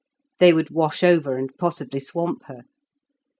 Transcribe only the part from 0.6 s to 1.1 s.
wash